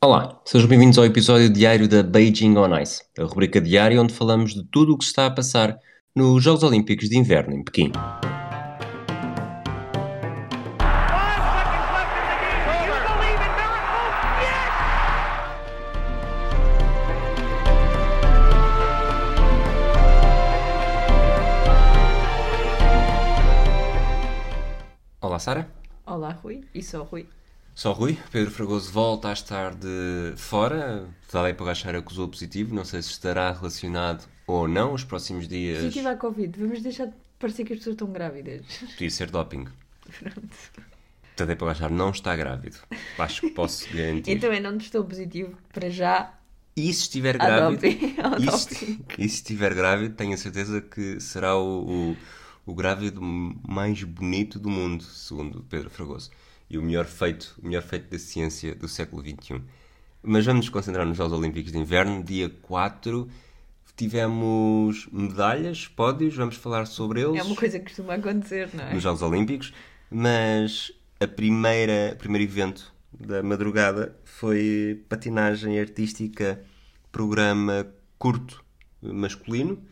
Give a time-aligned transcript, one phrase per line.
[0.00, 4.54] Olá, sejam bem-vindos ao episódio diário da Beijing on Ice, a rubrica diária onde falamos
[4.54, 5.76] de tudo o que se está a passar
[6.14, 7.90] nos Jogos Olímpicos de Inverno em Pequim.
[25.20, 25.68] Olá, Sara.
[26.06, 26.60] Olá, Rui.
[26.72, 27.26] E só Rui.
[27.78, 28.18] Só Rui.
[28.32, 31.08] Pedro Fragoso volta a estar de fora.
[31.32, 32.74] Dá para achar acusou positivo.
[32.74, 35.78] Não sei se estará relacionado ou não os próximos dias.
[35.78, 36.58] Positivo à Covid.
[36.58, 38.66] Vamos deixar de parecer que as pessoas estão grávidas.
[38.94, 39.68] Podia ser doping.
[40.18, 40.48] Pronto.
[41.36, 42.78] Tadei para achar não está grávido.
[43.16, 44.32] Acho que posso garantir.
[44.32, 46.34] Então eu não estou positivo para já.
[46.74, 51.56] E se estiver grávido, e se, e se estiver grávido, tenho a certeza que será
[51.56, 52.16] o, o,
[52.66, 56.28] o grávido mais bonito do mundo, segundo Pedro Fragoso.
[56.70, 59.62] E o melhor feito, o melhor feito da ciência do século XXI.
[60.22, 63.28] Mas vamos nos concentrar nos Jogos Olímpicos de Inverno, dia 4.
[63.96, 68.94] Tivemos medalhas, pódios, vamos falar sobre eles É uma coisa que costuma acontecer, não é?
[68.94, 69.72] nos Jogos Olímpicos,
[70.08, 76.62] mas a primeira, o primeiro evento da madrugada foi patinagem artística,
[77.10, 78.64] programa curto
[79.02, 79.82] masculino.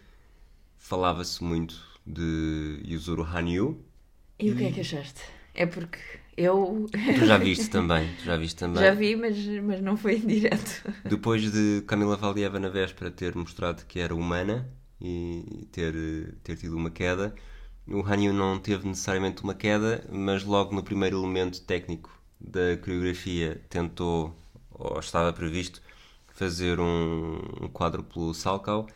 [0.77, 3.85] Falava-se muito de Yuzuru Hanyu.
[4.39, 5.23] E o que é que achaste?
[5.55, 5.99] É porque
[6.37, 8.83] eu Tu já viste também, já viste também.
[8.83, 10.83] já vi, mas, mas não foi em direto.
[11.05, 14.69] Depois de Camila Valieva na véspera ter mostrado que era humana
[15.01, 15.95] e ter,
[16.43, 17.35] ter tido uma queda,
[17.87, 23.63] o Hanyu não teve necessariamente uma queda, mas logo no primeiro elemento técnico da coreografia
[23.71, 24.35] tentou,
[24.71, 25.81] ou estava previsto,
[26.35, 28.87] fazer um, um quádruplo salcal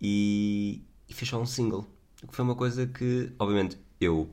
[0.00, 1.86] e, e fechou um single.
[2.22, 4.30] O que foi uma coisa que, obviamente, eu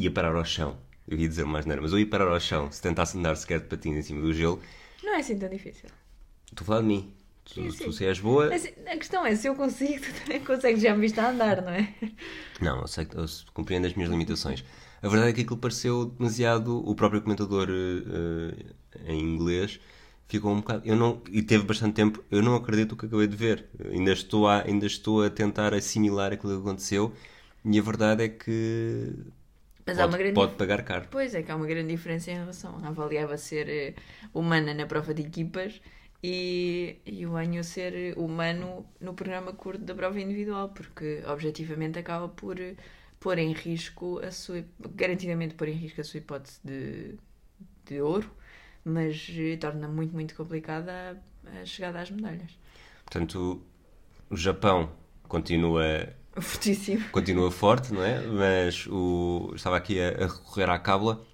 [0.00, 0.76] ia parar ao chão.
[1.06, 3.60] Eu ia dizer mais nada, mas eu ia parar ao chão se tentasse andar sequer
[3.60, 4.60] de patins em cima do gelo.
[5.02, 5.88] Não é assim tão difícil.
[6.50, 7.12] Estou a falar de mim.
[7.44, 7.84] Tu, Sim, sim.
[7.84, 8.50] tu se és boa.
[8.54, 11.70] A questão é, se eu consigo, tu também consegues, já me viste a andar, não
[11.70, 11.92] é?
[12.60, 14.64] Não, eu, sei, eu compreendo as minhas limitações.
[15.02, 16.86] A verdade é que aquilo pareceu demasiado.
[16.88, 19.80] O próprio comentador eh, em inglês
[20.28, 20.82] ficou um bocado.
[20.86, 22.22] Eu não, e teve bastante tempo.
[22.30, 23.66] Eu não acredito o que acabei de ver.
[23.90, 27.12] Ainda estou a, ainda estou a tentar assimilar aquilo que aconteceu.
[27.64, 29.12] E a verdade é que.
[29.90, 31.08] Mas há pode, uma grande pode pagar caro.
[31.10, 32.78] Pois é que há uma grande diferença em relação.
[32.82, 33.94] A avaliava ser eh,
[34.32, 35.80] humana na prova de equipas
[36.22, 41.98] e, e o Anho ser eh, humano no programa curto da prova individual, porque objetivamente
[41.98, 42.76] acaba por eh,
[43.18, 44.64] pôr em risco a sua.
[44.94, 47.18] garantidamente pôr em risco a sua hipótese de,
[47.84, 48.30] de ouro,
[48.84, 49.28] mas
[49.60, 52.56] torna muito, muito complicada a, a chegada às medalhas.
[53.04, 53.60] Portanto,
[54.30, 54.92] o Japão
[55.24, 57.08] continua Fortíssimo.
[57.10, 58.20] continua forte, não é?
[58.26, 61.24] Mas o, estava aqui a, a recorrer à cábula.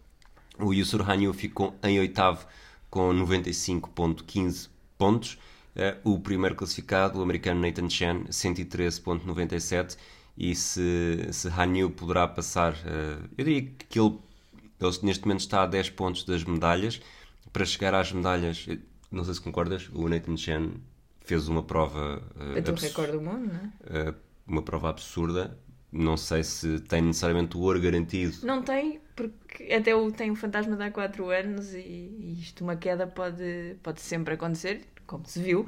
[0.58, 2.46] O Yusur Hanyu ficou em oitavo
[2.90, 4.68] com 95.15
[4.98, 5.38] pontos.
[5.74, 9.96] Eh, O primeiro classificado, o americano Nathan Chen, 113.97.
[10.38, 14.18] E se, se Hanyu poderá passar, eh, eu diria que ele,
[14.80, 17.00] ele neste momento está a 10 pontos das medalhas.
[17.52, 18.78] Para chegar às medalhas, eh,
[19.10, 20.74] não sei se concordas, o Nathan Chen
[21.20, 23.56] fez uma prova eh, Bateu o recorde do mundo, não
[23.94, 24.10] é?
[24.10, 24.14] uh,
[24.46, 25.58] uma prova absurda.
[25.92, 28.36] Não sei se tem necessariamente o ouro garantido.
[28.42, 32.62] Não tem, porque até o, tem o fantasma de há 4 anos e, e isto,
[32.64, 35.66] uma queda pode, pode sempre acontecer, como se viu.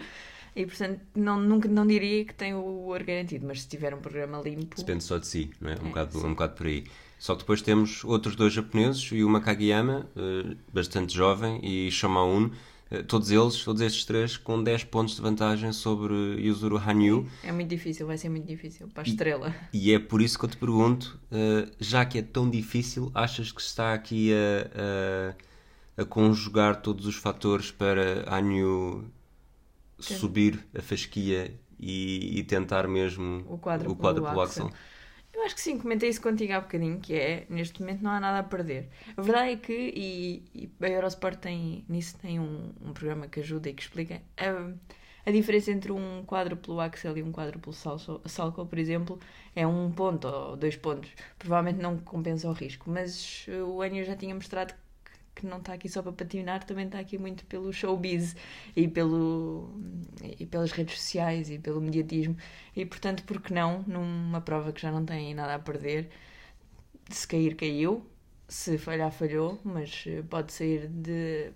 [0.55, 4.00] E portanto, não, nunca não diria que tem o ouro garantido, mas se tiver um
[4.00, 4.77] programa limpo.
[4.77, 5.78] Depende só de si, não é?
[5.81, 6.27] Um, É, bocado, sim.
[6.27, 6.84] um bocado por aí.
[7.19, 12.47] Só que depois temos outros dois japoneses, o Yuma Kageyama, uh, bastante jovem, e Shamaun,
[12.47, 12.50] uh,
[13.06, 17.26] todos eles, todos estes três, com 10 pontos de vantagem sobre Yuzuru Hanyu.
[17.43, 19.54] É muito difícil, vai ser muito difícil para a estrela.
[19.72, 23.53] E é por isso que eu te pergunto, uh, já que é tão difícil, achas
[23.53, 25.37] que está aqui a,
[25.99, 29.05] a, a conjugar todos os fatores para Hanyu
[29.99, 34.66] subir a fasquia e, e tentar mesmo O quádruplo o quádruplo axel.
[34.66, 34.78] axel?
[35.38, 38.19] Eu acho que sim, comentei isso contigo há bocadinho, que é, neste momento não há
[38.21, 38.88] nada a perder.
[39.16, 43.38] A verdade é que, e, e a Eurosport tem, nisso tem um, um programa que
[43.40, 44.73] ajuda e que explica, a,
[45.29, 49.20] a diferença entre um quádruplo axel e um quádruplo salso- salco, por exemplo,
[49.55, 51.11] é um ponto ou dois pontos.
[51.38, 54.81] Provavelmente não compensa o risco, mas o Enio já tinha mostrado que-
[55.38, 58.35] que não está aqui só para patinar, também está aqui muito pelo showbiz
[58.75, 59.70] e, pelo,
[60.38, 62.37] e pelas redes sociais e pelo mediatismo.
[62.75, 66.11] E portanto, por que não, numa prova que já não tem nada a perder,
[67.08, 68.05] se cair, caiu,
[68.49, 71.52] se falhar, falhou, mas eh, pode sair de,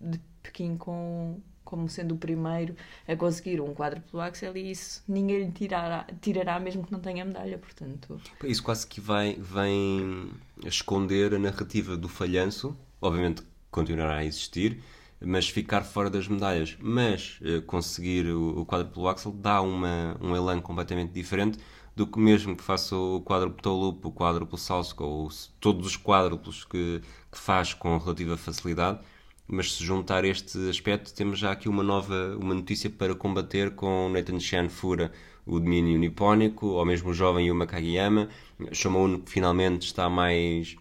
[0.00, 2.76] de Pequim com, como sendo o primeiro
[3.08, 7.24] a conseguir um quádruplo axel e isso ninguém lhe tirará, tirará mesmo que não tenha
[7.24, 8.20] medalha, portanto...
[8.44, 10.30] Isso quase que vai, vem
[10.64, 14.80] esconder a narrativa do falhanço, obviamente continuará a existir,
[15.20, 20.34] mas ficar fora das medalhas, mas eh, conseguir o, o quádruplo axel dá uma, um
[20.36, 21.58] elan completamente diferente
[21.96, 25.28] do que mesmo que faça o quádruplo toe loop, o quádruplo salso, ou
[25.60, 29.00] todos os quádruplos que, que faz com relativa facilidade.
[29.46, 34.08] Mas se juntar este aspecto, temos já aqui uma nova uma notícia para combater com
[34.08, 35.12] Nathan Chan fura
[35.46, 38.28] o domínio nipónico, ou mesmo o jovem Yuma Kageyama.
[38.72, 40.76] Shomon finalmente está mais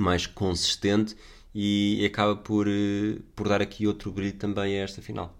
[0.00, 1.16] mais consistente
[1.54, 5.34] e acaba por, eh, por dar aqui outro brilho também a esta final.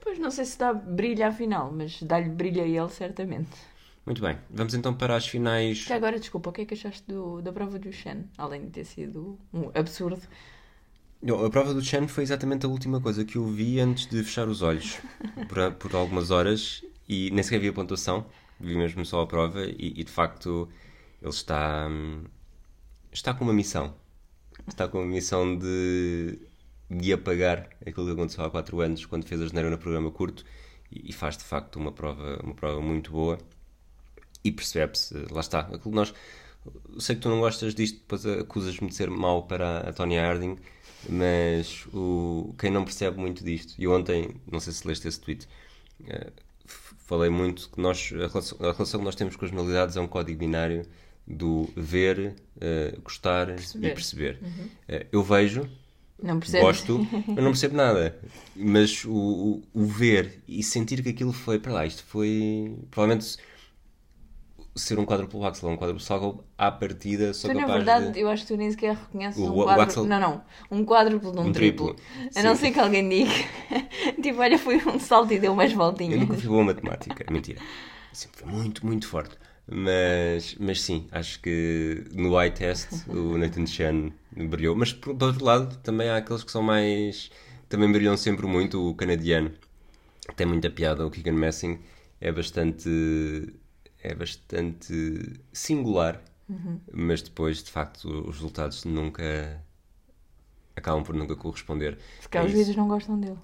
[0.00, 3.50] Pois não sei se dá brilho à final, mas dá-lhe brilho a ele certamente.
[4.04, 5.78] Muito bem, vamos então para as finais.
[5.78, 8.24] Já agora, desculpa, o que é que achaste do- da prova do Shen?
[8.36, 10.22] Além de ter sido um absurdo.
[11.22, 14.22] Não, A prova do Chen foi exatamente a última coisa que eu vi antes de
[14.24, 14.98] fechar os olhos
[15.48, 18.26] por, por algumas horas e nem sequer vi a pontuação,
[18.58, 20.68] vi mesmo só a prova e, e, de facto
[21.20, 22.24] ele está, hum,
[23.12, 23.94] está com uma missão.
[24.68, 26.38] Está com uma missão de,
[26.90, 30.44] de apagar aquilo que aconteceu há 4 anos quando fez a janeiro no programa curto
[30.90, 33.38] e, e faz de facto uma prova, uma prova muito boa
[34.44, 36.12] e percebe-se, lá está, aquilo nós
[36.98, 40.56] sei que tu não gostas disto, depois acusas-me de ser mau para a Tonya Harding,
[41.08, 45.48] mas o, quem não percebe muito disto, e ontem, não sei se leste esse tweet,
[46.06, 46.32] eh,
[46.98, 50.00] falei muito que nós, a relação, a relação que nós temos com as modalidades é
[50.00, 50.86] um código binário
[51.26, 53.88] do ver, eh, gostar Perceber.
[53.88, 54.40] e perceber.
[54.88, 55.68] Eh, eu vejo,
[56.22, 58.18] Não gosto, eu não percebo nada.
[58.56, 63.36] Mas o, o, o ver e sentir que aquilo foi para lá, isto foi provavelmente
[64.74, 68.12] ser um quádruplo axel ou um quádruplo salgo à partida sou Tu, na capaz verdade,
[68.12, 68.20] de...
[68.20, 69.68] eu acho que tu nem sequer reconheces O- um o- o.
[69.68, 70.42] Axel- Não, não.
[70.70, 71.94] Um quádruplo de um, Um triplo.
[71.94, 72.30] triplo.
[72.34, 72.60] A não Sim.
[72.62, 73.30] ser que alguém diga.
[74.22, 76.20] tipo, olha, foi um salto e deu umas Eu voltinhas.
[76.20, 77.60] nunca fui em matemática, mentira.
[78.14, 79.36] Sempre foi muito, muito forte.
[79.66, 84.74] Mas, mas sim, acho que no eye test o Nathan Chen brilhou.
[84.74, 87.30] Mas por, por outro lado, também há aqueles que são mais.
[87.68, 88.90] Também brilham sempre muito.
[88.90, 89.52] O canadiano
[90.36, 91.06] tem muita piada.
[91.06, 91.78] O Keegan Messing
[92.20, 92.88] é bastante.
[94.02, 96.20] É bastante singular.
[96.92, 99.62] Mas depois, de facto, os resultados nunca.
[100.76, 101.98] acabam por nunca corresponder.
[102.20, 103.38] Se calhar a os vídeos não gostam dele.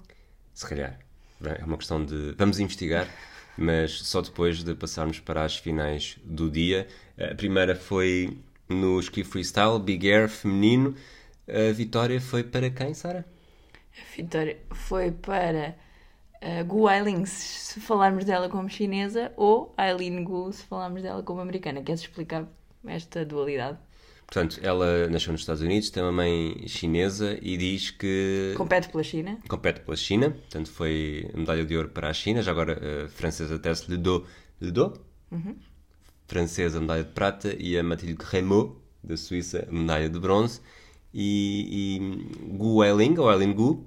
[0.53, 0.99] Se calhar.
[1.43, 2.35] É uma questão de.
[2.37, 3.07] Vamos investigar,
[3.59, 6.87] mas só depois de passarmos para as finais do dia.
[7.19, 8.37] A primeira foi
[8.69, 10.95] no ski freestyle, Big Air feminino.
[11.47, 13.25] A vitória foi para quem, Sara?
[13.97, 15.75] A vitória foi para
[16.41, 21.41] uh, Gu Ailing, se falarmos dela como chinesa, ou Aileen Gu, se falarmos dela como
[21.41, 21.81] americana.
[21.81, 22.47] Queres explicar
[22.85, 23.77] esta dualidade?
[24.31, 29.03] Portanto, ela nasceu nos Estados Unidos, tem uma mãe chinesa e diz que Compete pela
[29.03, 29.39] China.
[29.49, 30.29] compete pela China.
[30.29, 32.43] Portanto, foi medalha de ouro para a China.
[32.43, 34.25] Já agora, a francesa Tess Ledo,
[34.61, 35.01] Ledo
[36.27, 40.61] francesa, medalha de prata, e a Mathilde Rémaud, da Suíça, medalha de bronze.
[41.11, 43.83] E, e Gu Eiling, ou Eileen Gu,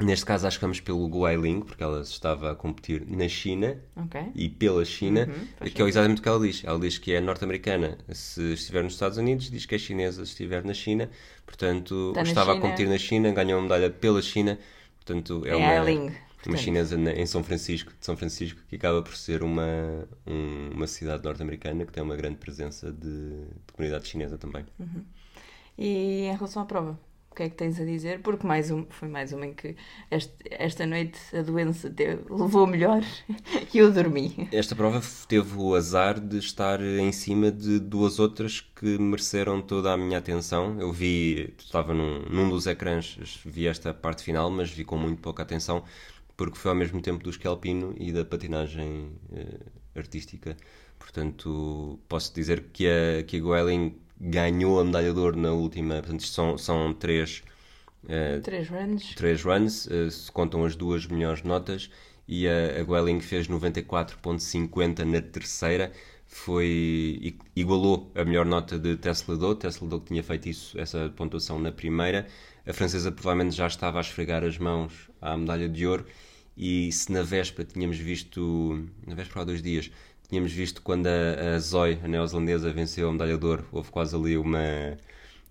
[0.00, 3.76] neste caso acho que vamos pelo Gu Eiling, porque ela estava a competir na China
[3.96, 4.20] Ok.
[4.34, 5.28] e pela China,
[5.60, 6.62] Uhum, que é exatamente o que ela diz.
[6.64, 10.32] Ela diz que é norte-americana se estiver nos Estados Unidos, diz que é chinesa se
[10.32, 11.08] estiver na China,
[11.46, 12.66] portanto Está estava a China.
[12.66, 14.58] competir na China, ganhou uma medalha pela China,
[14.96, 16.12] portanto é, É uma, Eiling, uma
[16.42, 16.56] portanto.
[16.58, 21.22] chinesa em São Francisco, de São Francisco, que acaba por ser uma, um- uma cidade
[21.24, 23.00] norte-americana que tem uma grande presença de,
[23.66, 24.64] de comunidade chinesa também.
[25.78, 26.98] E em relação à prova,
[27.40, 28.20] que é que tens a dizer?
[28.20, 29.76] Porque mais um, foi mais uma em que
[30.10, 33.02] este- esta noite a doença teve- levou melhor
[33.74, 34.48] e eu dormi.
[34.52, 39.92] Esta prova teve o azar de estar em cima de duas outras que mereceram toda
[39.92, 40.78] a minha atenção.
[40.80, 45.20] Eu vi, estava num, num dos ecrãs, vi esta parte final, mas vi com muito
[45.22, 45.84] pouca atenção,
[46.36, 49.58] porque foi ao mesmo tempo do esqui alpino e da patinagem eh,
[49.94, 50.56] artística.
[50.98, 55.96] Portanto, posso dizer que a, que a Goeling ganhou a medalha de ouro na última.
[55.96, 57.42] Portanto, isto são, são três.
[58.08, 59.14] eh, Três runs.
[59.14, 61.90] três runs, eh, se contam as duas melhores notas,
[62.28, 65.92] e a, a Gueling fez 94.50 na terceira,
[66.26, 71.12] foi igualou a melhor nota de Tesla Do, Tesla Do que tinha feito isso, essa
[71.16, 72.26] pontuação na primeira.
[72.66, 76.06] A francesa provavelmente já estava a esfregar as mãos à medalha de ouro,
[76.56, 79.90] e se na véspera tínhamos visto, na véspera há dois dias,
[80.30, 84.16] tínhamos visto quando a, a Zoe, a neozelandesa, venceu a medalha de ouro, houve quase
[84.16, 84.60] ali uma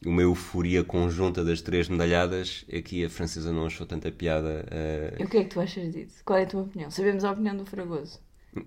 [0.05, 2.65] uma euforia conjunta das três medalhadas.
[2.75, 4.65] Aqui a francesa não achou tanta piada.
[4.71, 6.23] eh, E o que é que tu achas disso?
[6.25, 6.89] Qual é a tua opinião?
[6.89, 8.19] Sabemos a opinião do Fragoso.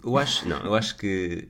[0.04, 1.49] eu acho, não, eu acho que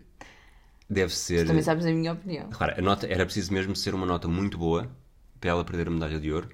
[0.91, 1.45] deve ser.
[1.45, 2.49] Tu também sabes a minha opinião.
[2.51, 4.91] Repara, a nota era preciso mesmo ser uma nota muito boa
[5.41, 6.51] para ela perder a medalha de ouro.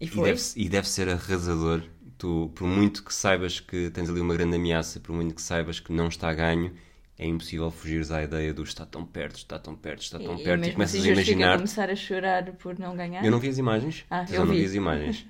[0.00, 1.82] E E deve, e deve ser arrasador.
[2.22, 5.80] Tu, por muito que saibas que tens ali uma grande ameaça, por muito que saibas
[5.80, 6.72] que não está a ganho,
[7.18, 10.44] é impossível fugires à ideia do está tão perto, está tão perto, está tão E,
[10.44, 11.56] perto, e, mesmo começas assim a imaginar.
[11.56, 13.24] começar a chorar por não ganhar.
[13.24, 14.64] Eu não vi as imagens, Ah, eu eu não vi.
[14.64, 15.26] as imagens.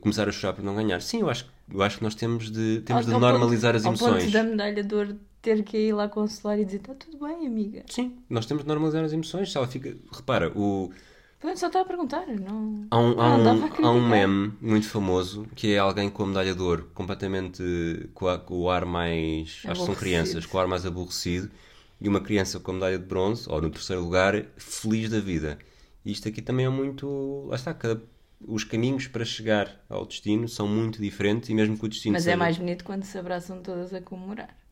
[0.00, 1.00] Começar a chorar por não ganhar.
[1.02, 3.76] Sim, eu acho, eu acho que nós temos de, temos de Ao- ao normalizar ponto-
[3.80, 4.24] as Ao emoções.
[4.24, 7.46] ponto da medalha de ouro ter que ir lá consolar e dizer está tudo bem,
[7.46, 7.84] amiga.
[7.88, 9.52] Sim, nós temos de normalizar as emoções.
[9.52, 9.96] Se ela fica...
[10.12, 10.90] Repara, o...
[11.44, 12.26] Pronto, só está a perguntar.
[12.26, 12.86] Não...
[12.90, 16.26] Há um, há, Não, um, há um meme muito famoso que é alguém com a
[16.26, 17.62] medalha de ouro, completamente
[18.14, 19.60] com, a- com o ar mais.
[19.66, 21.50] Acho que são crianças, com o ar mais aborrecido,
[22.00, 25.58] e uma criança com a medalha de bronze, ou no terceiro lugar, feliz da vida.
[26.02, 27.44] E isto aqui também é muito.
[27.48, 28.00] Lá está, cada-
[28.46, 32.22] os caminhos para chegar ao destino são muito diferentes, e mesmo que o destino Mas
[32.22, 32.32] seja.
[32.32, 34.63] é mais bonito quando se abraçam todas a comemorar.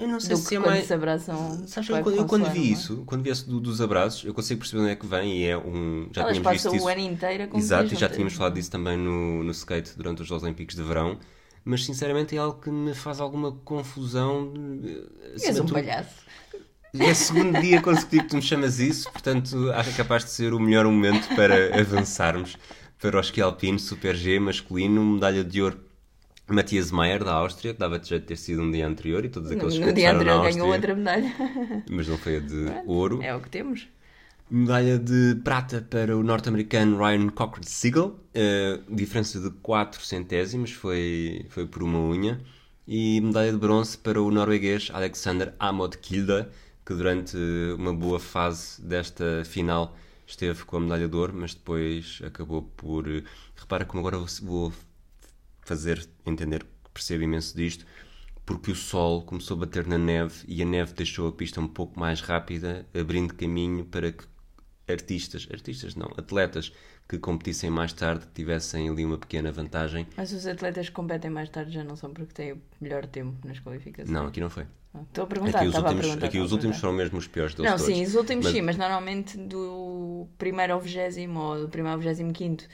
[0.00, 0.86] Eu não sei Do se é quando mais.
[0.86, 1.66] se abraçam.
[1.66, 2.72] Sabes, eu, quando- eu quando vi é?
[2.72, 5.46] isso, quando vi esse do- dos abraços, eu consigo perceber onde é que vem e
[5.46, 6.08] é um.
[6.12, 6.84] Já Elas tínhamos visto passam isso.
[6.86, 10.22] o ano inteiro a Exato, e já tínhamos falado disso também no, no skate durante
[10.22, 11.18] os Jogos Olímpicos de Verão,
[11.64, 14.52] mas sinceramente é algo que me faz alguma confusão.
[14.84, 15.74] eh, És um tudo.
[15.74, 16.14] palhaço.
[16.98, 20.30] É o segundo dia consecutivo que tu me chamas isso, portanto acho é capaz de
[20.30, 22.56] ser o melhor momento para avançarmos
[22.98, 25.78] para o esqui alpino Super G masculino, medalha de ouro.
[26.54, 29.50] Matias Maier, da Áustria, que dava-te jeito de ter sido um dia anterior e todos
[29.50, 31.84] No, aqueles que no dia começaram na anterior Áustria, ganhou outra medalha.
[31.90, 33.22] mas não foi a de ouro.
[33.22, 33.88] É o que temos.
[34.50, 41.46] Medalha de prata para o norte-americano Ryan Cochran Siegel, eh, diferença de 4 centésimos, foi,
[41.50, 42.40] foi por uma unha.
[42.86, 46.46] E medalha de bronze para o norueguês Alexander Amod Kilde,
[46.84, 47.36] que durante
[47.78, 53.04] uma boa fase desta final esteve com a medalha de ouro, mas depois acabou por.
[53.54, 54.72] Repara como agora vou
[55.70, 57.86] fazer entender que percebo imenso disto,
[58.44, 61.68] porque o sol começou a bater na neve e a neve deixou a pista um
[61.68, 64.24] pouco mais rápida, abrindo caminho para que
[64.88, 66.72] artistas, artistas não, atletas
[67.08, 70.08] que competissem mais tarde tivessem ali uma pequena vantagem.
[70.16, 73.46] Mas os atletas que competem mais tarde já não são porque têm o melhor tempo
[73.46, 74.10] nas qualificações.
[74.12, 74.66] Não, aqui não foi.
[74.92, 76.26] Ah, Estou a perguntar, Aqui os últimos, perguntar.
[76.26, 77.94] aqui os últimos foram mesmo os piores deles Não, todos.
[77.94, 82.00] sim, os últimos Mas- sim, mas normalmente do primeiro ao vigésimo ou do primeiro ao
[82.00, 82.64] vigésimo quinto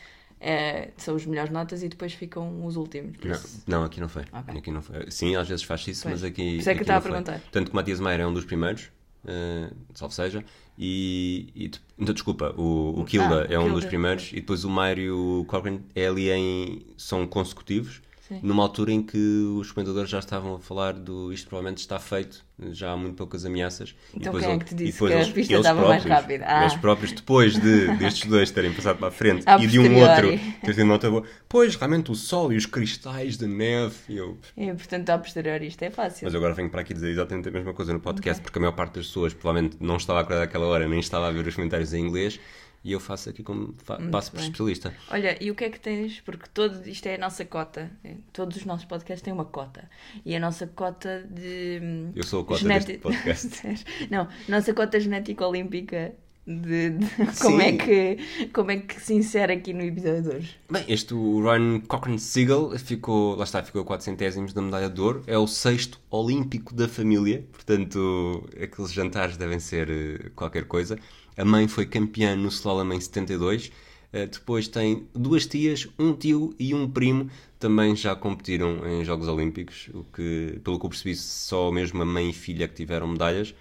[0.49, 3.17] é, são os melhores notas e depois ficam os últimos.
[3.25, 4.23] Não, isso- não, aqui não foi.
[4.33, 4.59] Ok.
[4.59, 5.11] Aqui não foi.
[5.11, 6.15] Sim, às vezes faz isso, Pois.
[6.15, 6.59] mas aqui.
[6.59, 7.41] Isso é que estava a perguntar.
[7.51, 8.85] Tanto que o Matias Meira é um dos primeiros,
[9.25, 10.45] uh, salvo seja,
[10.79, 11.49] e.
[11.55, 14.71] e então, desculpa, o, o Kilda Ah, é um Kilda, dos primeiros, e depois o
[14.71, 16.87] Mário e o Cochran é ali em.
[16.97, 18.01] são consecutivos.
[18.29, 18.41] Sim.
[18.43, 19.17] Numa altura em que
[19.59, 23.45] os comentadores já estavam a falar do isto provavelmente está feito, já há muito poucas
[23.45, 23.91] ameaças.
[24.13, 26.03] E Então depois quem é que te disse que a eles- pista eles estava mais
[26.03, 26.45] próprios- rápida?
[26.49, 26.61] Ah.
[26.63, 30.01] Eles próprios, depois de, destes dois terem passado para a frente A e de um
[30.01, 30.29] outro
[30.65, 33.95] ter tido nota boa, pois realmente o sol e os cristais de neve.
[34.09, 36.25] E eu, E, portanto, a posteriori isto é fácil.
[36.27, 38.73] mas agora venho para aqui dizer exatamente a mesma coisa no podcast, porque a maior
[38.73, 41.55] parte das pessoas provavelmente não estava a acordar àquela hora, nem estava a ver os
[41.55, 42.41] comentários em inglês,
[42.85, 44.47] e eu faço aqui como fa- passo por bem.
[44.47, 44.95] especialista.
[45.11, 46.21] Olha, e o que é que tens?
[46.21, 47.91] Porque todo isto é a nossa cota.
[48.33, 49.89] Todos os nossos podcasts têm uma cota.
[50.25, 51.81] E a nossa cota de.
[52.15, 53.85] Eu sou a cota geneti- deste podcast.
[54.11, 56.15] Não, nossa cota genética olímpica
[56.47, 57.07] de, de-
[57.43, 60.57] como, é que, como é que se insere aqui no episódio de hoje.
[60.71, 64.89] Bem, este o Ryan Cochran Siegel ficou, lá está, ficou a 4 centésimos da medalha
[64.89, 70.67] de ouro, é o sexto olímpico da família, portanto, aqueles jantares devem ser eh, qualquer
[70.67, 70.97] coisa.
[71.37, 73.71] A mãe foi campeã no slalom em 72,
[74.13, 79.29] eh, depois tem duas tias, um tio e um primo, também já competiram em Jogos
[79.29, 83.09] Olímpicos, o que, pelo que eu percebi, só mesmo a mãe e filha que tiveram
[83.09, 83.55] medalhas.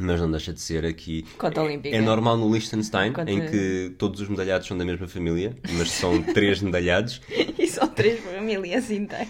[0.00, 1.24] Mas não deixa de ser aqui.
[1.38, 1.94] É, olímpica.
[1.94, 5.90] é normal no Liechtenstein, Cota- em que todos os medalhados são da mesma família, mas
[5.90, 7.20] são três medalhados.
[7.58, 9.28] E são três famílias inteiras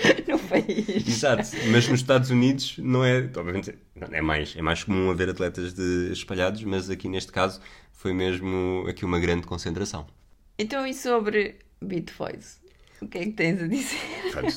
[0.26, 1.06] no país.
[1.06, 1.48] Exato.
[1.70, 3.18] Mas nos Estados Unidos não é.
[3.36, 3.74] Obviamente,
[4.10, 7.60] é mais, é mais comum haver atletas de, espalhados, mas aqui neste caso
[7.92, 10.06] foi mesmo aqui uma grande concentração.
[10.58, 12.58] Então, e sobre Voice?
[13.02, 13.98] O que é que tens a dizer?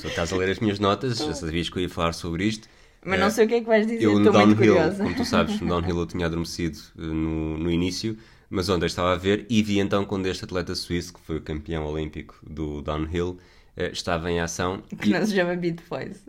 [0.02, 2.70] Tu estás a ler as minhas notas, já sabias que eu ia falar sobre isto.
[3.08, 5.04] Mas não sei o que é que vais dizer, Eu no estou muito downhill, curiosa.
[5.04, 8.18] como tu sabes, no downhill eu tinha adormecido eh, no, no início,
[8.50, 11.42] mas ontem estava a ver e vi então quando este atleta suíço, que foi o
[11.42, 13.38] campeão olímpico do downhill,
[13.76, 16.22] eh, estava em ação Que não se chama Beat Voice.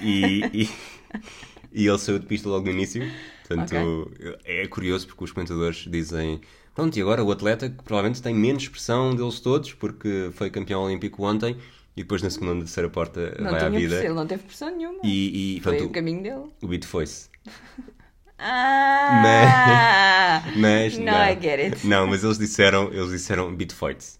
[0.00, 0.68] e, e,
[1.72, 3.02] e ele saiu de pista logo no início.
[3.46, 4.10] Portanto,
[4.44, 6.40] é curioso porque os comentadores dizem:
[6.74, 10.82] Pronto, e agora o atleta que provavelmente tem menos expressão deles todos, porque foi campeão
[10.84, 11.56] olímpico ontem,
[11.96, 13.88] e depois na segunda ou terceira porta Não vai à vida.
[13.88, 14.98] pressão, ele não teve pressão nenhuma.
[15.04, 16.44] E, e Foi portanto, o caminho dele.
[16.62, 17.28] o beat foi-se.
[19.24, 20.42] Ah!
[20.56, 21.86] Mas Não, não, I get it.
[21.86, 24.18] não, mas eles disseram, eles disseram beat fights.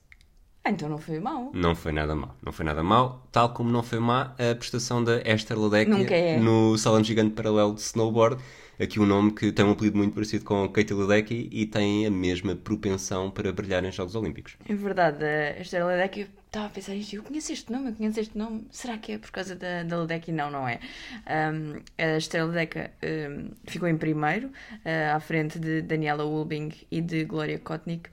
[0.65, 1.51] Ah, então não foi mau.
[1.53, 5.03] Não foi nada mal, não foi nada mal, tal como não foi má a prestação
[5.03, 6.39] da Esther Ledecky é.
[6.39, 8.41] no salão gigante paralelo de snowboard,
[8.81, 12.11] aqui um nome que tem um apelido muito parecido com Katie Ledecky e tem a
[12.11, 14.57] mesma propensão para brilhar em Jogos Olímpicos.
[14.69, 17.95] É verdade, a Esther Ledecky, eu estava a pensar isto, eu conheço este nome, eu
[17.95, 20.33] conheço este nome, será que é por causa da, da Ledecky?
[20.33, 20.81] Não, não é.
[21.27, 27.01] Um, a Esther Ledecky um, ficou em primeiro, uh, à frente de Daniela Ulbing e
[27.01, 28.11] de Gloria Kotnik,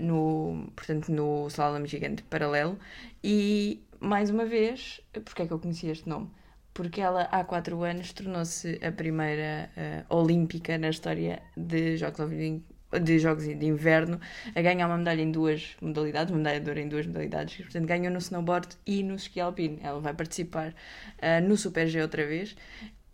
[0.00, 2.78] no, portanto, no slalom gigante paralelo,
[3.22, 6.30] e mais uma vez, porque é que eu conhecia este nome?
[6.72, 12.80] Porque ela há 4 anos tornou-se a primeira uh, olímpica na história de Jogos Olímpicos
[12.98, 14.20] de Jogos de Inverno
[14.54, 17.86] a ganhar uma medalha em duas modalidades, uma medalha de ouro em duas modalidades, portanto
[17.86, 19.78] ganhou no snowboard e no ski alpino.
[19.82, 22.56] Ela vai participar uh, no Super G outra vez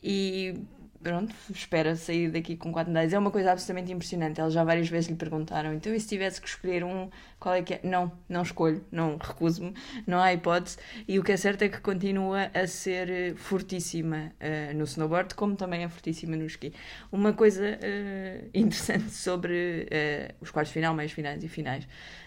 [0.03, 0.55] e
[1.03, 3.13] pronto, espera sair daqui com quatro medalhas.
[3.13, 4.41] É uma coisa absolutamente impressionante.
[4.41, 7.63] Eles já várias vezes lhe perguntaram, então e se tivesse que escolher um, qual é
[7.63, 7.81] que é?
[7.83, 9.75] Não, não escolho, não recuso-me,
[10.07, 10.79] não há hipótese.
[11.07, 15.57] E o que é certo é que continua a ser fortíssima uh, no snowboard, como
[15.57, 16.73] também é fortíssima no esqui.
[17.11, 21.87] Uma coisa uh, interessante sobre uh, os quartos final, meios finais e finais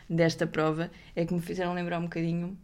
[0.09, 2.57] desta prova é que me fizeram lembrar um bocadinho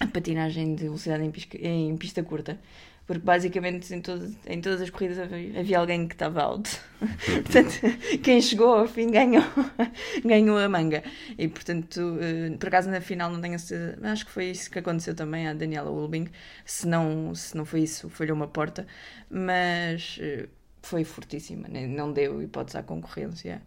[0.00, 2.58] a patinagem de velocidade em, em pista curta
[3.06, 6.80] porque basicamente em, todo, em todas as corridas havia, havia alguém que estava out.
[7.42, 7.80] portanto,
[8.22, 9.44] quem chegou ao fim ganhou,
[10.24, 11.02] ganhou a manga.
[11.36, 14.78] E portanto, uh, por acaso na final não tenho certeza, acho que foi isso que
[14.78, 16.28] aconteceu também à Daniela Ulbing.
[16.64, 18.86] Se não, se não foi isso, falhou uma porta,
[19.28, 20.48] mas uh,
[20.82, 23.62] foi fortíssima, não deu hipótese à concorrência.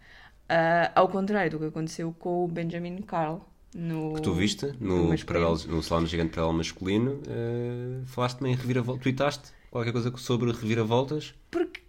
[0.49, 5.11] Uh, ao contrário do que aconteceu com o Benjamin Carl no, que tu viste no,
[5.11, 10.15] no, paralelo, no Salão Gigante Paralelo Masculino, uh, falaste também em reviravoltas, tweetaste qualquer coisa
[10.15, 11.35] sobre reviravoltas?
[11.51, 11.81] Porque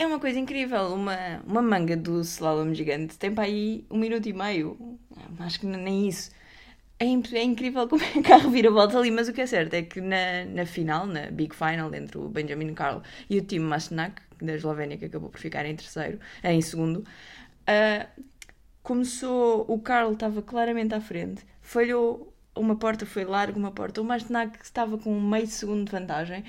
[0.00, 4.28] é uma coisa incrível, uma, uma manga do slalom gigante tem para aí um minuto
[4.28, 4.98] e meio,
[5.38, 6.32] acho que nem isso.
[6.98, 9.82] É, é incrível como é que há reviravoltas ali, mas o que é certo é
[9.82, 13.00] que na, na final, na Big Final, entre o Benjamin Karl
[13.30, 18.22] e o Tim Masnak, da Eslovénia, que acabou por ficar em terceiro, em segundo, uh,
[18.82, 24.04] começou, o Carl estava claramente à frente, falhou uma porta, foi largo uma porta, o
[24.04, 26.44] Mastenac estava com meio segundo de vantagem,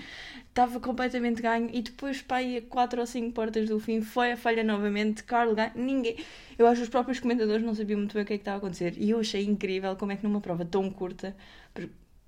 [0.49, 4.33] estava completamente ganho e depois para aí a 4 ou 5 portas do fim foi
[4.33, 6.17] a falha novamente, Carl ganho, ninguém,
[6.57, 8.57] eu acho que os próprios comentadores não sabiam muito bem o que é que estava
[8.57, 11.35] a acontecer e eu achei incrível como é que numa prova tão curta,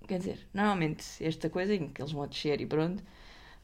[0.07, 3.03] quer dizer, normalmente esta coisa em que eles vão descer e pronto,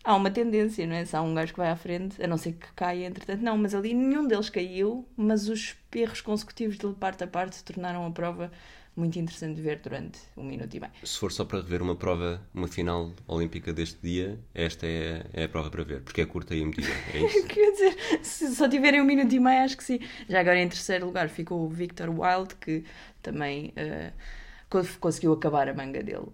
[0.03, 1.05] há uma tendência, não é?
[1.05, 3.57] Se há um gajo que vai à frente, a não ser que caia, entretanto, não,
[3.57, 8.11] mas ali nenhum deles caiu, mas os perros consecutivos de parte a parte tornaram a
[8.11, 8.51] prova
[8.95, 10.91] muito interessante de ver durante um minuto e meio.
[11.03, 15.43] Se for só para rever uma prova, uma final olímpica deste dia, esta é, é
[15.45, 16.91] a prova para ver, porque é curta e emotiva.
[17.13, 17.47] É isso?
[17.47, 19.99] Quer dizer, se só tiverem um minuto e meio, acho que sim.
[20.27, 22.83] Já agora em terceiro lugar ficou o Victor Wild, que
[23.21, 26.27] também uh, conseguiu acabar a manga dele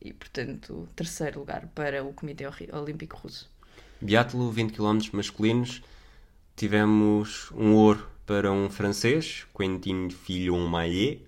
[0.00, 3.50] e, portanto, terceiro lugar para o Comitê Olímpico Russo.
[4.00, 5.82] Biatlo, 20 km masculinos.
[6.54, 11.26] Tivemos um ouro para um francês, Quentin Fillon-Maillet.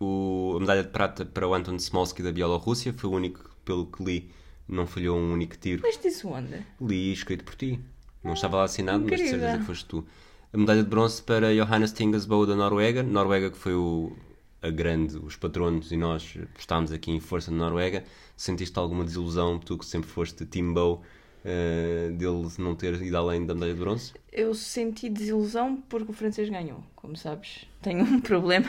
[0.00, 2.92] A medalha de prata para o Anton Smolsky da Bielorrússia.
[2.96, 4.30] Foi o único, pelo que li,
[4.68, 5.82] não falhou um único tiro.
[5.82, 6.64] Mas isso onde?
[6.80, 7.80] Li, escrito por ti.
[8.22, 9.24] Não estava lá assinado, incrível.
[9.24, 10.06] mas de certeza que foste tu.
[10.52, 13.02] A medalha de bronze para Johannes Tingesbow da Noruega.
[13.02, 14.16] Noruega que foi o
[14.62, 18.04] a grande, os patronos e nós postámos aqui em força na Noruega,
[18.36, 21.02] sentiste alguma desilusão, tu que sempre foste Timbo,
[21.44, 24.12] uh, dele não ter ido além da medalha de bronze?
[24.32, 27.66] Eu senti desilusão porque o francês ganhou, como sabes.
[27.80, 28.68] Tenho um problema,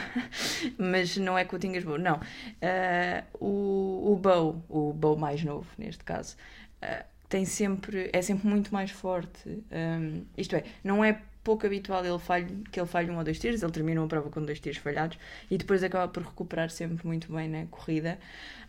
[0.78, 2.18] mas não é com o Tingas Bow, não.
[2.18, 6.36] Uh, o, o Bow, o Bow mais novo neste caso,
[6.84, 9.64] uh, tem sempre, é sempre muito mais forte.
[9.72, 13.40] Um, isto é, não é pouco habitual ele falhe, que ele falhe um ou dois
[13.40, 15.18] tiros, ele termina uma prova com dois tiros falhados
[15.50, 18.20] e depois acaba por recuperar sempre muito bem na corrida.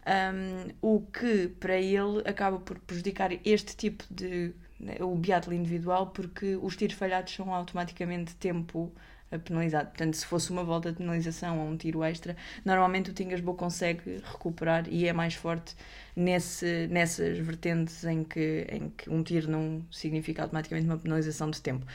[0.06, 4.52] Um, o que para ele acaba por prejudicar este tipo de.
[4.78, 8.90] Né, o biatlo individual, porque os tiros falhados são automaticamente tempo
[9.38, 9.88] penalizado.
[9.90, 14.20] Portanto, se fosse uma volta de penalização ou um tiro extra, normalmente o Tingasbo consegue
[14.24, 15.76] recuperar e é mais forte
[16.16, 21.60] nesse, nessas vertentes em que, em que um tiro não significa automaticamente uma penalização de
[21.60, 21.86] tempo.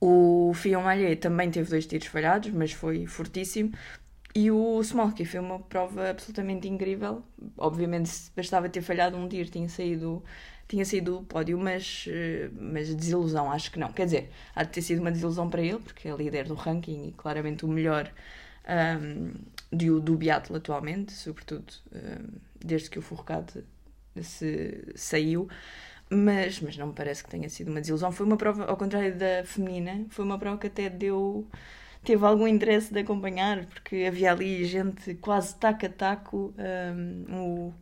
[0.00, 3.72] O Fion Mallet também teve dois tiros falhados, mas foi fortíssimo.
[4.34, 7.22] E o Smolky foi uma prova absolutamente incrível.
[7.56, 10.22] Obviamente, se bastava ter falhado um tiro, tinha saído,
[10.68, 13.92] tinha saído do pódio, mas, eh, mas desilusão, acho que não.
[13.92, 17.08] Quer dizer, há de ter sido uma desilusão para ele, porque é líder do ranking
[17.08, 18.12] e claramente o melhor
[19.00, 19.32] um,
[19.72, 23.64] do, do biatlo atualmente, sobretudo um, desde que o Furcade
[24.22, 25.48] se saiu
[26.10, 28.10] mas, mas não me parece que tenha sido uma desilusão.
[28.12, 31.46] Foi uma prova, ao contrário da feminina, foi uma prova que até deu.
[32.04, 36.54] teve algum interesse de acompanhar, porque havia ali gente quase taco a taco.
[36.58, 37.74] Um, o,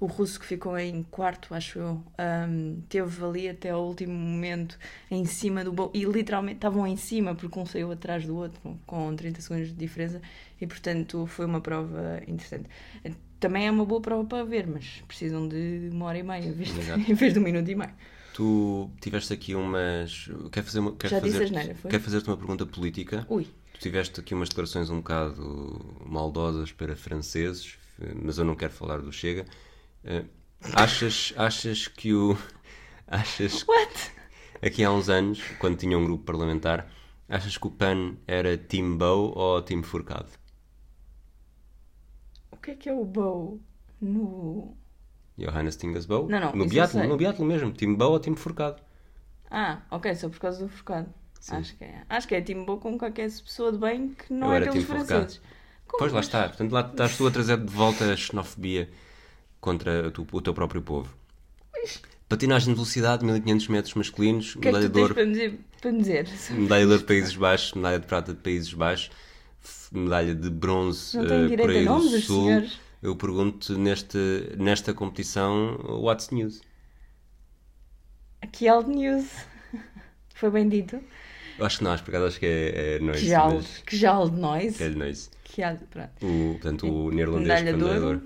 [0.00, 2.02] o russo que ficou em quarto, acho eu,
[2.48, 4.76] um, teve ali até ao último momento
[5.10, 9.14] em cima do e literalmente estavam em cima porque um saiu atrás do outro com
[9.14, 10.20] 30 segundos de diferença
[10.60, 12.68] e portanto foi uma prova interessante.
[13.42, 16.52] Também é uma boa prova para ver, mas precisam de uma hora e meia em
[16.52, 17.00] vez de, Exato.
[17.10, 17.90] em vez de um minuto e meio.
[18.32, 20.30] Tu tiveste aqui umas.
[20.52, 21.90] Quer fazer uma, quer Já disse fazer, asneira, foi?
[21.90, 23.26] Quer fazer-te uma pergunta política?
[23.28, 27.76] Ui, Tu tiveste aqui umas declarações um bocado maldosas para franceses,
[28.22, 29.44] mas eu não quero falar do Chega.
[30.04, 30.24] Eh,
[30.74, 32.38] Achas, achas que o.
[33.08, 34.12] Achas what?
[34.62, 36.88] Aqui há uns anos, quando tinha um grupo parlamentar,
[37.28, 40.30] achas que o PAN era Team Bow ou Team Forcado?
[42.62, 43.60] O que é que é o bow
[44.00, 44.76] no.
[45.36, 46.28] Johannes Tingas Bow?
[46.28, 48.80] Não, não, no biatlo, no biatlo mesmo, Team Bow ou Team Forcado?
[49.50, 51.12] Ah, ok, só por causa do forcado.
[51.40, 51.56] Sim.
[51.56, 52.02] Acho que é.
[52.08, 54.74] Acho que é time boa com qualquer pessoa de bem que não Eu é aqueles
[54.74, 55.40] time franceses.
[55.88, 58.88] Como Pois lá mas- está, portanto lá estás tu a trazer de volta a xenofobia
[59.60, 61.12] contra o tu- o teu próprio povo.
[62.28, 65.58] Patinagem de velocidade, 1500 metros masculinos, medalha de ouro, para me dizer?
[65.80, 66.28] Para dizer?
[66.52, 69.10] medalha de ouro de Países Baixos, medalha de prata de Países Baixos,
[69.92, 72.44] medalha de bronze Não têm eh, direito a Coreia nomes, do Sul.
[72.44, 72.80] senhores.
[73.02, 74.18] Eu pergunto neste,
[74.56, 76.60] nesta competição, what's news?
[78.40, 79.26] Aqui é old news.
[80.34, 81.00] Foi bem dito.
[81.58, 83.96] Eu acho que não, acho, por acho que é, é noise, Que já, mas que
[83.96, 84.76] já de nós.
[84.76, 85.30] que é noise.
[85.44, 86.10] Que há, pronto.
[86.22, 88.22] O, portanto, o neerlandês Medalha que de de ouro.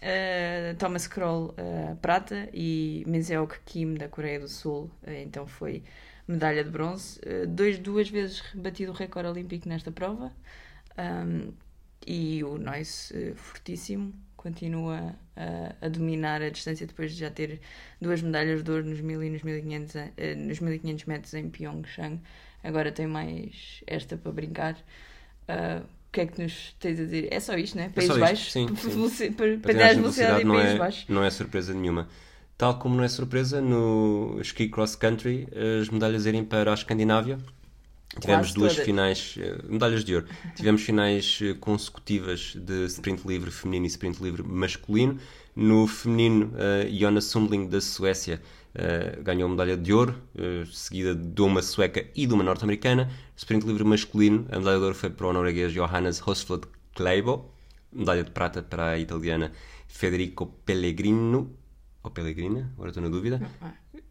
[0.00, 2.48] Uh, Thomas Kroll, uh, prata.
[2.54, 5.82] E Miseok Kim, da Coreia do Sul, uh, então foi
[6.26, 7.20] medalha de bronze.
[7.20, 10.32] Uh, dois, duas vezes batido o recorde olímpico nesta prova.
[11.00, 11.52] Um,
[12.06, 17.60] e o Noyce, uh, fortíssimo, continua a, a dominar a distância depois de já ter
[18.00, 19.98] duas medalhas de ouro nos 1000 e nos 1500, uh,
[20.38, 22.20] nos 1500 metros em Pyeongchang.
[22.62, 24.74] Agora tem mais esta para brincar.
[25.48, 27.28] Uh, o que é que nos tens a dizer?
[27.30, 27.88] É só isto, não é?
[27.88, 28.52] Países só isto, Baixos.
[28.52, 28.68] sim,
[29.10, 29.32] sim.
[29.32, 31.08] Para Patinagem patinagem de de velocidade em Países é, Baixos.
[31.08, 32.08] não é surpresa nenhuma.
[32.58, 35.48] Tal como não é surpresa no ski cross country
[35.80, 37.38] as medalhas irem para a Escandinávia.
[38.18, 38.86] Tivemos Quase duas todas.
[38.86, 40.26] finais, eh, medalhas de ouro.
[40.56, 45.18] Tivemos finais eh, consecutivas de sprint livre feminino e sprint livre masculino.
[45.54, 48.40] No feminino, uh, Jonas Sundling da Suécia
[48.72, 53.10] eh, ganhou medalha de ouro, eh, seguida de uma sueca e de uma norte-americana.
[53.36, 57.50] Sprint livre masculino, a medalha de ouro foi para o norueguês Johannes Hosflot Kleibo.
[57.92, 59.50] Medalha de prata para a italiana
[59.88, 61.52] Federico Pellegrino.
[62.02, 62.70] Ou Pellegrina?
[62.74, 63.40] Agora estou na dúvida.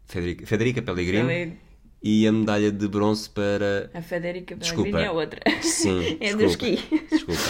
[0.04, 1.30] Federica, Federica Pellegrino.
[1.30, 1.56] Ele
[2.02, 3.90] E a medalha de bronze para.
[3.92, 4.90] A Federica Desculpa.
[4.90, 5.40] Pellegrini é outra.
[5.60, 6.78] Sim, é do esqui.
[7.10, 7.42] Desculpa.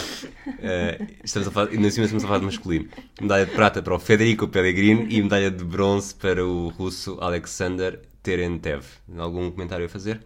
[0.59, 2.89] Eh, estamos a falar, ainda assim estamos a falar de masculino.
[3.21, 8.01] Medalha de prata para o Federico Pellegrino e medalha de bronze para o russo Alexander
[8.23, 8.85] Terentev.
[9.17, 10.21] Algum comentário a fazer?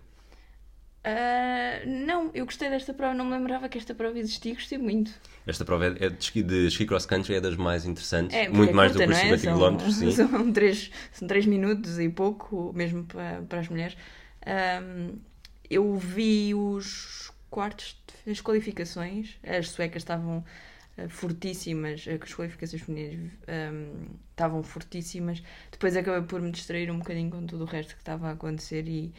[1.05, 5.13] Ah, não, eu gostei desta prova, não me lembrava que esta prova existia, gostei muito.
[5.47, 8.35] Esta prova é de ski, de ski cross country, é das mais interessantes.
[8.35, 9.39] É, Muito é mais curta, do que os não é?
[9.39, 10.11] 50 km, sim.
[10.17, 13.97] São três, são três minutos e pouco, mesmo para, para as mulheres.
[15.69, 20.43] Eu vi os quartos, as qualificações, as suecas estavam
[20.97, 25.43] ah, fortíssimas, as qualificações femininas ahm, estavam fortíssimas.
[25.71, 28.89] Depois acabei por me distrair um bocadinho com tudo o resto que estava a acontecer
[28.89, 29.13] e,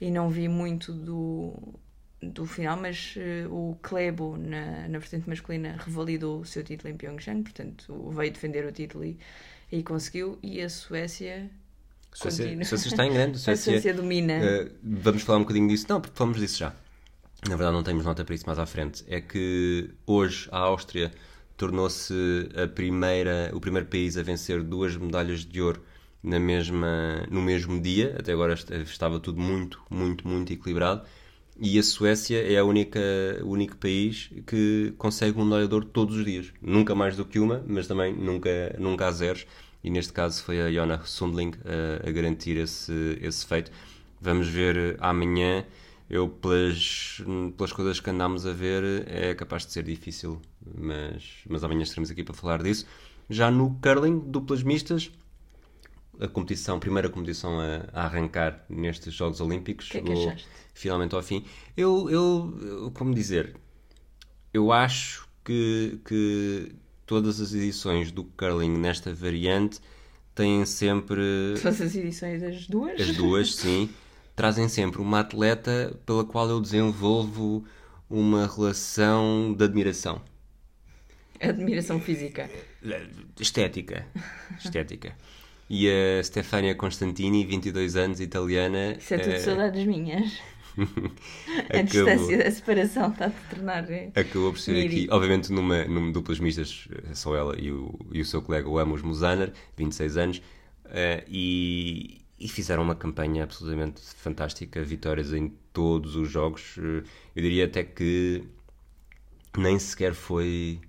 [0.00, 1.78] e não vi muito do,
[2.22, 6.96] do final, mas eh, o Klebo na, na vertente masculina revalidou o seu título em
[6.96, 9.18] Pyeongchang, portanto veio defender o título e,
[9.70, 10.38] e conseguiu.
[10.42, 11.50] E a Suécia,
[12.12, 12.62] Suécia, Continua.
[12.62, 13.36] a Suécia está em grande.
[13.36, 14.32] A a Suécia, Suécia domina.
[14.32, 15.86] eh, vamos falar um bocadinho disso.
[15.88, 16.74] Não, porque falamos disso já.
[17.48, 19.04] Na verdade, não temos nota para isso mais à frente.
[19.08, 21.10] É que hoje a Áustria
[21.56, 22.14] tornou-se
[22.54, 25.82] a primeira, o primeiro país a vencer duas medalhas de ouro
[26.22, 28.16] na mesma, no mesmo dia.
[28.18, 31.02] Até agora est- estava tudo muito, muito, muito equilibrado.
[31.62, 33.00] E a Suécia é a única,
[33.42, 36.52] o único país que consegue uma medalha de ouro todos os dias.
[36.62, 39.46] Nunca mais do que uma, mas também nunca, nunca há zeros.
[39.84, 43.70] E neste caso foi a Jonna Sundling a, a garantir esse, esse feito.
[44.20, 45.64] Vamos ver amanhã.
[46.08, 47.22] Eu, pelas,
[47.56, 50.40] pelas coisas que andámos a ver, é capaz de ser difícil,
[50.76, 52.84] mas, mas amanhã estaremos aqui para falar disso.
[53.28, 55.10] Já no curling, duplas mistas,
[56.20, 60.36] a competição, a primeira competição a, a arrancar nestes Jogos Olímpicos, que é que
[60.74, 61.44] finalmente ao fim.
[61.76, 63.56] Eu, eu, como dizer,
[64.52, 66.72] eu acho que, que
[67.06, 69.80] todas as edições do curling nesta variante
[70.34, 73.00] têm sempre Todas as edições das duas?
[73.00, 73.88] as duas, sim,
[74.36, 77.64] trazem sempre uma atleta pela qual eu desenvolvo
[78.08, 80.20] uma relação de admiração.
[81.40, 82.50] Admiração física.
[83.38, 84.06] Estética.
[84.58, 85.16] Estética.
[85.70, 88.98] E a Stefania Constantini, 22 anos, italiana.
[88.98, 90.40] Isso é tudo eh, saudades minhas.
[91.68, 93.90] A distância, a separação está a se tornar.
[93.90, 94.86] eh, Acabou por ser Miri.
[95.02, 98.68] aqui, obviamente, numa, numa duplas mistas, eh, só ela e o, e o seu colega,
[98.68, 100.42] o Amos Musaner, 26 anos,
[100.86, 106.76] eh, e, e fizeram uma campanha absolutamente fantástica, vitórias em todos os jogos.
[106.78, 108.44] Eu diria até que
[109.56, 110.80] nem sequer foi.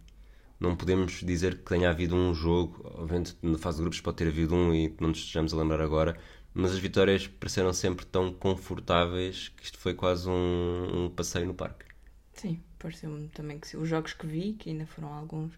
[0.62, 4.28] Não podemos dizer que tenha havido um jogo, obviamente na fase de grupos pode ter
[4.28, 6.16] havido um e não nos estejamos a lembrar agora,
[6.54, 11.56] mas as vitórias pareceram sempre tão confortáveis que isto foi quase um, um passeio no
[11.56, 11.86] parque.
[12.34, 13.76] Sim, pareceu-me também que.
[13.76, 15.52] Os jogos que vi, que ainda foram alguns,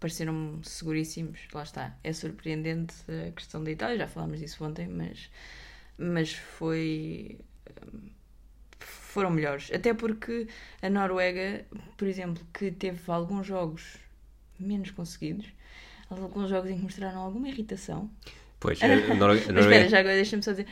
[0.00, 1.38] pareceram-me seguríssimos.
[1.54, 1.96] Lá está.
[2.02, 2.94] É surpreendente
[3.28, 5.30] a questão da Itália, já falámos disso ontem, mas,
[5.96, 7.38] mas foi.
[8.80, 9.70] Foram melhores.
[9.72, 10.48] Até porque
[10.82, 11.64] a Noruega,
[11.96, 14.02] por exemplo, que teve alguns jogos
[14.62, 15.46] menos conseguidos,
[16.10, 18.10] alguns jogos em que mostraram alguma irritação.
[18.60, 20.66] Pois, a Noruega, Mas espera, Noruega- já agora deixa-me só dizer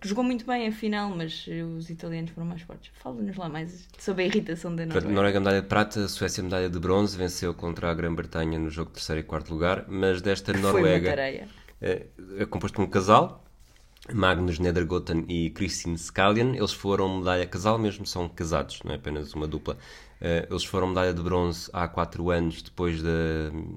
[0.00, 1.44] que jogou muito bem a final, mas
[1.76, 2.92] os italianos foram mais fortes.
[2.94, 5.08] Fala-nos lá mais sobre a irritação da Noruega.
[5.08, 8.94] Noruega medalha de prata, Suécia medalha de bronze, venceu contra a Grã-Bretanha no jogo de
[8.94, 11.48] terceiro e quarto lugar, mas desta que foi uma Noruega tareia.
[11.82, 12.06] é,
[12.38, 13.44] é composto por um casal,
[14.14, 16.54] Magnus Nedergoten e Kristin Skallian.
[16.54, 19.76] Eles foram medalha casal, mesmo são casados, não é apenas uma dupla.
[20.20, 23.10] Eh, Eles foram medalha de bronze há 4 anos, depois da,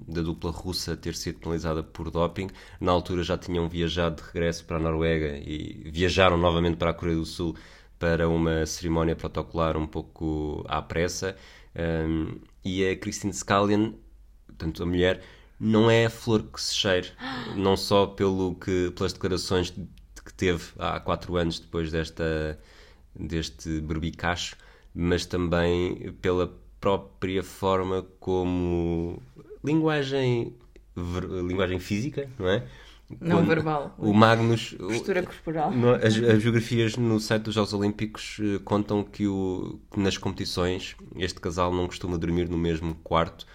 [0.07, 2.49] da dupla russa ter sido penalizada por doping.
[2.79, 6.93] Na altura já tinham viajado de regresso para a Noruega e viajaram novamente para a
[6.93, 7.55] Coreia do Sul
[7.99, 11.35] para uma cerimónia protocolar um pouco à pressa.
[11.75, 13.93] Um, e a Christine Skallian,
[14.47, 15.21] portanto a mulher,
[15.59, 17.11] não é a flor que se cheire,
[17.55, 19.73] não só pelo que, pelas declarações
[20.25, 22.59] que teve há quatro anos depois desta,
[23.15, 24.55] deste berbicacho,
[24.93, 29.21] mas também pela própria forma como
[29.63, 30.53] linguagem,
[30.95, 32.63] ver- linguagem física, não é?
[33.21, 33.95] Não Quando verbal.
[33.97, 35.71] O Magnus, Postura corporal.
[36.01, 40.95] as, as biografias no site dos Jogos Olímpicos eh, contam que, o, que nas competições
[41.17, 43.45] este casal não costuma dormir no mesmo quarto.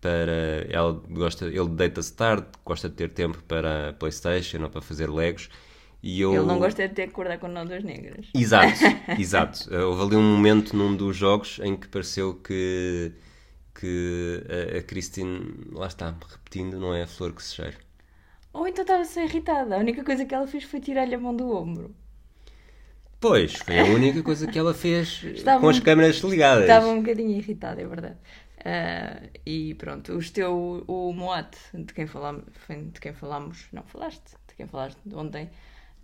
[0.00, 4.82] Para, ela gosta, ele deita-se tarde, gosta de ter tempo para a Playstation ou para
[4.82, 5.48] fazer Legos.
[6.02, 6.32] E eu...
[6.34, 8.26] Ele não gosta de ter que acordar com nódoas negras.
[8.34, 8.78] Exato,
[9.18, 9.74] exato.
[9.74, 13.12] Houve ali um momento num dos jogos em que pareceu que,
[13.74, 14.42] que
[14.74, 17.78] a, a Christine, lá está, repetindo, não é a flor que se cheira.
[18.52, 19.76] Ou então estava-se irritada.
[19.76, 21.94] A única coisa que ela fez foi tirar-lhe a mão do ombro.
[23.20, 26.62] Pois, foi a única coisa que ela fez Estava com as um- câmeras ligadas.
[26.62, 28.16] Estava um bocadinho irritada, é verdade.
[28.64, 32.44] Ah, e pronto, os teu, o Moat, de quem, falámos,
[32.92, 35.50] de quem falámos, não falaste, de quem falaste ontem,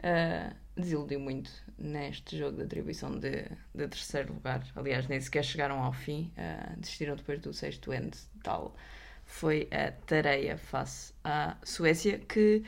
[0.02, 4.64] ah, desiludiu muito neste jogo de atribuição de, de terceiro lugar.
[4.76, 8.76] Aliás, nem sequer chegaram ao fim, ah, desistiram depois do sexto end, tal.
[9.24, 12.62] Foi a tareia face à Suécia, que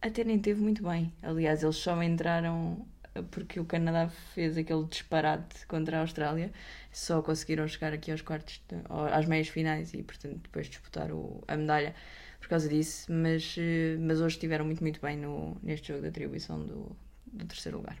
[0.00, 1.12] até nem teve muito bem.
[1.22, 2.86] Aliás, eles só entraram
[3.30, 6.52] porque o Canadá fez aquele disparate contra a Austrália,
[6.92, 8.76] só conseguiram chegar aqui aos quartos, de-
[9.12, 11.94] às meias finais e, portanto, depois disputar o- a medalha
[12.38, 13.12] por causa disso.
[13.12, 16.96] Mas, eh, mas hoje estiveram muito, muito bem no, neste jogo de atribuição do,
[17.26, 17.96] do terceiro lugar.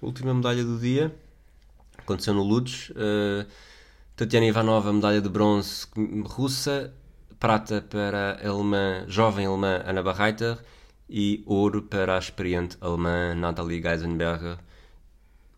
[0.00, 1.14] Última medalha do dia
[1.98, 2.90] aconteceu no Ludes.
[2.90, 3.46] Uh,
[4.14, 5.86] Tatiana Ivanova, medalha de bronze
[6.24, 6.94] russa,
[7.38, 10.58] prata para a alemã, jovem alemã Ana Barreiter
[11.08, 14.58] e ouro para a experiente alemã Nathalie Geisenberger.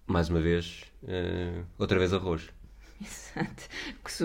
[0.06, 2.48] Mais uma vez, uh, outra vez arroz.
[3.00, 3.68] Exato.
[4.04, 4.24] Que se,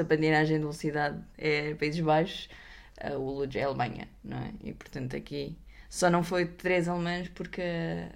[0.00, 2.54] a patinagem de velocidade é Países Baixos, eh,
[3.10, 4.52] o Lodge é Alemanha, não é?
[4.62, 5.56] E portanto aqui
[5.88, 7.60] só não foi três alemãs porque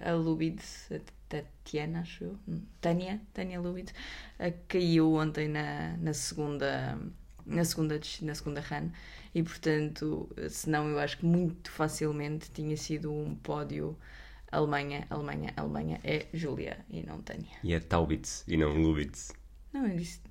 [0.01, 2.39] a, a Lubitz, a Tatiana, acho eu,
[2.81, 3.93] Tânia, Tânia Lubitz,
[4.39, 6.97] eh, caiu ontem na, na segunda
[7.45, 8.89] na segunda, na segunda run
[9.33, 13.97] e portanto, senão eu acho que muito facilmente tinha sido um pódio
[14.51, 17.57] Alemanha, Alemanha, Alemanha é Júlia e não Tânia.
[17.63, 19.31] E é Taubitz e não Lubitz.
[19.73, 20.21] Não, eu disse.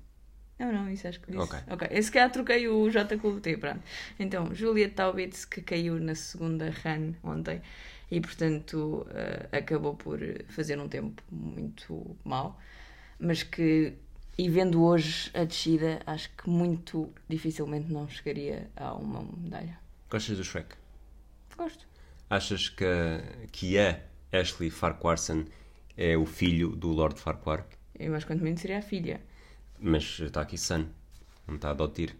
[0.59, 1.43] Não, não, isso acho que disse.
[1.43, 1.59] Ok.
[1.69, 1.87] Ok.
[1.91, 3.81] Esse cá troquei o J com o T, pronto.
[4.19, 7.61] Então, Julia Taubitz, que caiu na segunda run ontem
[8.09, 12.59] e, portanto, eh, acabou por fazer um tempo muito mau,
[13.19, 13.93] mas que,
[14.37, 19.77] e vendo hoje a descida, acho que muito dificilmente não chegaria a uma medalha.
[20.09, 20.75] Gostas do Shrek?
[21.55, 21.85] Gosto.
[22.29, 22.85] Achas que,
[23.51, 23.99] que a
[24.31, 25.45] Ashley Farquharson
[25.95, 27.65] é o filho do Lord Farquhar?
[27.97, 29.19] Eu acho que quanto menos seria a filha.
[29.79, 30.85] Mas está aqui Sun,
[31.47, 32.15] não está a Dotir.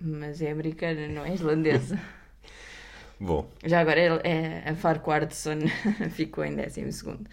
[0.00, 1.98] Mas é americana, não é islandesa.
[3.20, 5.58] Bom, Já agora é, é a Farquharson
[6.12, 7.28] ficou em décimo segundo.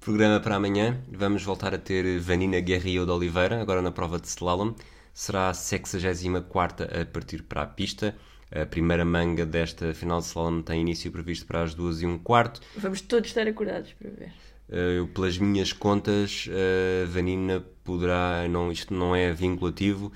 [0.00, 1.00] programa para amanhã.
[1.12, 4.74] Vamos voltar a ter Vanina Guerrillo de Oliveira, agora na prova de slalom.
[5.14, 8.16] Será a 64 a partir para a pista.
[8.50, 12.18] A primeira manga desta final de slalom tem início previsto para as 2 e um
[12.18, 12.60] quarto.
[12.76, 14.32] Vamos todos estar acordados para ver.
[14.70, 20.12] Eh, eu, pelas minhas contas, a Vanina poderá, não, isto não é vinculativo,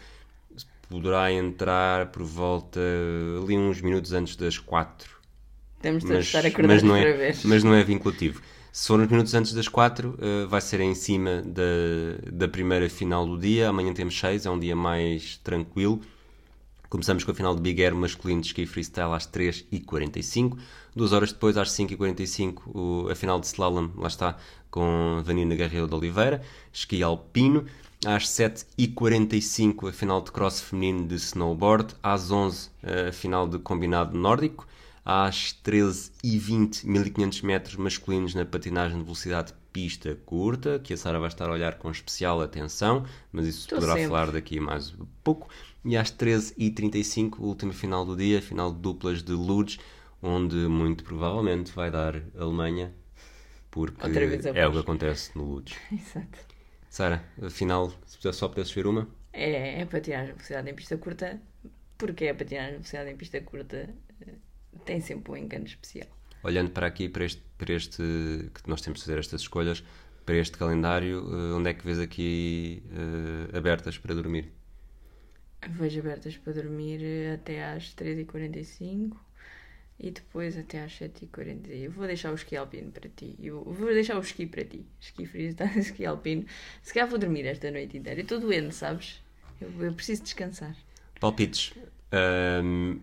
[0.89, 2.81] poderá entrar por volta
[3.43, 5.09] ali uns minutos antes das 4.
[5.81, 7.37] Temos de Mas, estar mas, acordados não para é, ver.
[7.45, 8.43] mas não é vinculativo.
[8.73, 11.63] Se for uns minutos antes das 4, eh, vai ser em cima da,
[12.33, 13.69] da primeira final do dia.
[13.69, 16.01] Amanhã temos 6, é um dia mais tranquilo.
[16.91, 20.59] Começamos com a final de Big Air masculino de ski freestyle às 3h45.
[20.95, 24.37] Duas horas depois, às 5h45, o- a final de slalom, lá está,
[24.73, 26.43] com Vanina Garrido de Oliveira.
[26.73, 27.65] Ski alpino.
[28.05, 31.95] Às 7h45, a final de cross feminino de snowboard.
[32.03, 32.71] Às 11
[33.09, 34.67] a final de combinado nórdico.
[35.05, 41.29] Às 13h20, 1500 metros masculinos na patinagem de velocidade pista curta, que a Sara vai
[41.29, 44.09] estar a olhar com especial atenção, mas isso Estou poderá sempre.
[44.09, 45.49] falar daqui mais um pouco.
[45.85, 49.79] E às 13h35, a última final do dia, final de duplas de Lourdes,
[50.23, 52.95] onde muito provavelmente vai dar Alemanha,
[53.71, 54.07] porque
[54.55, 55.77] é o que acontece no Lourdes.
[55.93, 56.39] Exato.
[56.89, 61.41] Sara, afinal, se só pudesses ver uma, É, é patinagem de velocidade em pista curta,
[61.97, 64.35] porque a patinagem de velocidade em pista curta eh,
[64.85, 66.09] tem sempre um encanto especial.
[66.43, 68.03] olhando para aqui, para este, para este
[68.55, 69.85] que nós temos de fazer estas escolhas,
[70.27, 74.53] para este calendário, eh, onde é que vês aqui eh, abertas para dormir?
[75.69, 77.01] Vejo abertas para dormir
[77.35, 79.17] até às 3h45
[79.99, 81.69] e depois até às 7h40.
[81.69, 83.37] Eu vou deixar o esqui alpino para ti.
[83.43, 84.85] Eu vou deixar o esqui para ti.
[84.99, 86.47] Esqui freestyle, esqui alpino.
[86.83, 88.21] Se calhar vou dormir esta noite inteira.
[88.21, 89.21] Eu estou doente, sabes?
[89.61, 90.75] Eu, eu preciso descansar.
[91.21, 91.75] Palpites.
[92.11, 92.99] Ahm,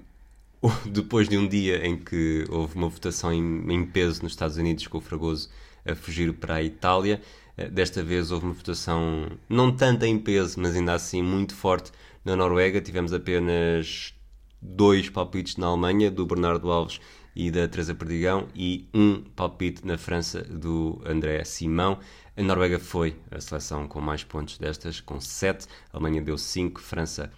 [0.91, 4.87] depois de um dia em que houve uma votação em, em peso nos Estados Unidos
[4.87, 5.49] com o Fragoso
[5.85, 7.21] a fugir para a Itália,
[7.55, 11.91] eh, desta vez houve uma votação não tanto em peso, mas ainda assim muito forte
[12.27, 12.81] na Noruega.
[12.81, 14.13] Tivemos apenas
[14.61, 16.99] dois palpites na Alemanha, do Bernardo Alves
[17.33, 21.99] e da Teresa Perdigão, e um palpite na França, do André Simão.
[22.35, 25.67] A Noruega foi a seleção com mais pontos destas, com 7.
[25.93, 27.31] A Alemanha deu 5, França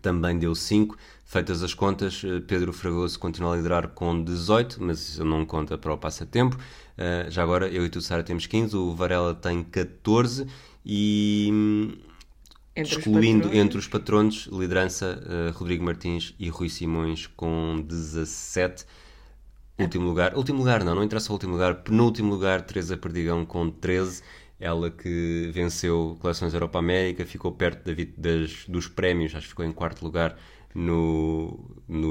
[0.00, 0.96] também deu 5.
[1.26, 5.76] Feitas as contas, eh, Pedro Fragoso continua a liderar com 18, mas isso não conta
[5.76, 6.56] para o passatempo.
[6.96, 10.46] Eh, Já agora, eu e tu, Sara, temos 15, o Varela tem 14
[10.84, 11.92] e hum,
[12.74, 13.64] Entre os excluindo patrões.
[13.64, 18.86] entre os patronos, liderança eh, Rodrigo Martins e Rui Simões com 17.
[19.78, 23.70] Último lugar, último lugar não, não interessa o último lugar, penúltimo lugar, Teresa Perdigão com
[23.70, 24.22] 13.
[24.60, 29.64] Ela que venceu Coleções Europa América, ficou perto da das- dos prémios, acho que ficou
[29.64, 30.38] em quarto lugar
[30.74, 31.58] no,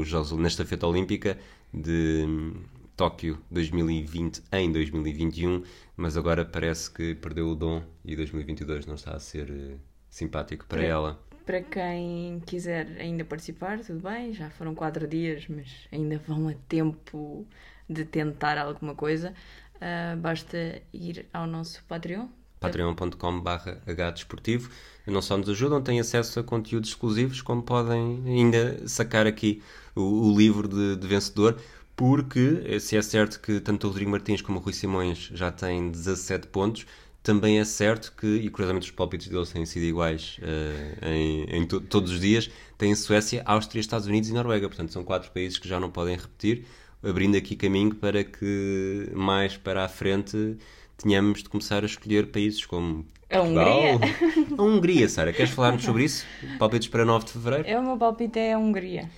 [0.03, 1.37] Jogos- na estafeta olímpica
[1.73, 2.53] de hum,
[2.95, 5.63] Tóquio 2020 em 2021,
[5.95, 9.77] mas agora parece que perdeu o dom e 2022 não está a ser eh,
[10.11, 10.87] simpático para É.
[10.87, 11.19] ela.
[11.45, 16.53] Para quem quiser ainda participar, tudo bem, já foram quatro dias, mas ainda vão a
[16.69, 17.47] tempo
[17.89, 19.33] de tentar alguma coisa.
[19.81, 22.27] Ah, basta ir ao nosso Patreon.
[22.59, 24.69] patreon.com.br hdesportivo.
[25.07, 29.61] Não só nos ajudam, têm acesso a conteúdos exclusivos, como podem ainda sacar aqui
[29.95, 31.59] o, o livro de, de vencedor,
[31.95, 35.51] porque eh, se é certo que tanto o Rodrigo Martins como o Rui Simões já
[35.51, 36.85] têm 17 pontos,
[37.23, 41.65] também é certo que, e curiosamente os palpites deles têm sido iguais eh, em, em
[41.67, 44.67] to- todos os dias, têm Suécia, Áustria, Estados Unidos e Noruega.
[44.67, 46.65] Portanto, são quatro países que já não podem repetir,
[47.03, 50.57] abrindo aqui caminho para que mais para a frente
[50.97, 53.79] tenhamos de começar a escolher países como A Portugal.
[53.95, 53.99] Hungria?
[54.57, 55.33] A Hungria, Sara.
[55.33, 56.25] Queres falar-nos sobre isso?
[56.59, 57.67] Palpites para 9 de Fevereiro?
[57.67, 59.09] É o meu palpite é a Hungria.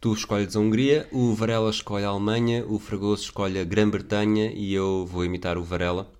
[0.00, 4.72] Tu escolhes a Hungria, o Varela escolhe a Alemanha, o Fragoso escolhe a Grã-Bretanha e
[4.74, 6.10] eu vou imitar o Varela.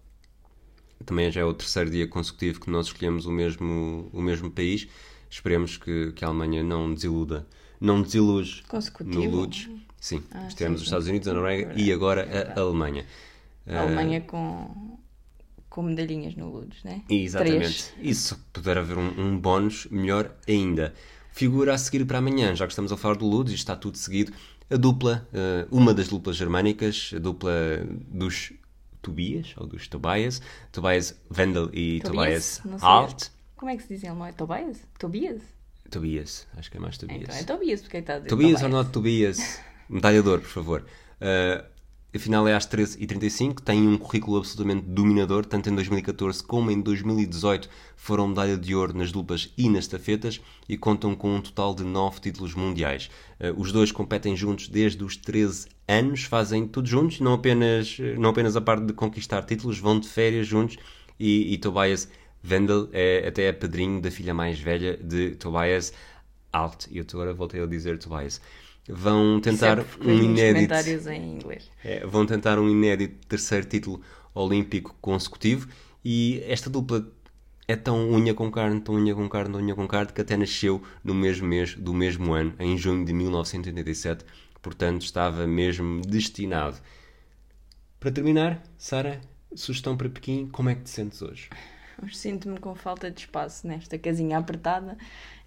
[1.07, 4.88] Também já é o terceiro dia consecutivo que nós escolhemos o mesmo, o mesmo país.
[5.31, 7.47] Esperemos que, que a Alemanha não desiluda.
[7.81, 8.03] Não
[8.69, 9.23] Consecutivo?
[9.23, 9.69] no Ludes.
[10.01, 13.07] Sim, Ah, os Estados Unidos, a Noruega É e agora a Alemanha.
[13.66, 14.99] A Alemanha com,
[15.69, 17.03] com medalhinhas no Ludes, né?
[17.09, 17.92] Exatamente.
[17.92, 17.95] Três.
[18.01, 20.95] E se puder haver um, um bónus, melhor ainda.
[21.33, 23.97] Figura a seguir para amanhã, já que estamos a falar do Ludes e está tudo
[23.97, 24.33] seguido,
[24.71, 27.53] a dupla, eh, uma das duplas germânicas, a dupla
[28.09, 28.53] dos
[29.07, 30.42] Tobias, ou dos Tobias,
[30.73, 32.88] Tobias Wendel e Tobias, Não sei.
[32.88, 33.29] Alt.
[33.55, 34.27] Como é que se diz em alemão?
[34.27, 34.81] É Tobias?
[34.99, 35.42] Tobias?
[35.88, 37.23] Tobias, acho que é mais Tobias.
[37.23, 39.61] Então é Tobias, porque que está a dizer Tobias ou not Tobias?
[39.88, 40.87] Medalhador, por favor.
[41.21, 41.64] Uh,
[42.16, 46.81] a final é às 13h35, tem um currículo absolutamente dominador, tanto em 2014 como em
[46.81, 51.74] 2018 foram medalha de ouro nas duplas e nas estafetas e contam com um total
[51.74, 53.11] de 9 títulos mundiais.
[53.38, 58.31] Uh, os dois competem juntos desde os 13 anos, fazem tudo juntos, não apenas, não
[58.31, 60.76] apenas a parte de conquistar títulos, vão de férias juntos
[61.21, 62.08] e, e Tobias
[62.48, 65.92] Wendel é até é padrinho da filha mais velha de Tobias
[66.52, 66.87] Alt.
[66.90, 68.40] E eu agora voltei a dizer Tobias.
[68.88, 70.72] Vão tentar um inédito.
[71.82, 74.00] É, vão tentar um inédito terceiro título
[74.34, 75.68] olímpico consecutivo
[76.04, 77.10] e esta dupla
[77.66, 80.37] é tão unha com carne, tão unha com carne, tão unha com carne, que até
[80.37, 84.24] nasceu no mesmo mês do mesmo ano, em junho de 1987,
[84.62, 86.78] portanto estava mesmo destinado.
[87.98, 89.20] Para terminar, Sara,
[89.54, 91.50] sugestão para Pequim, como é que te sentes hoje?
[92.00, 94.96] Hoje sinto-me com falta de espaço nesta casinha apertada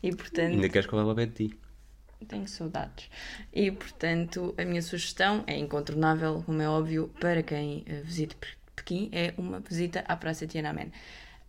[0.04, 1.60] e, portanto, Ainda queres que eu vá ver de ti?
[2.26, 3.10] Tenho saudades.
[3.54, 8.48] E, portanto, a minha sugestão é incontornável, como é óbvio, para quem eh, visite Pe-
[8.76, 10.92] Pequim, é uma visita à Praça Tiananmen.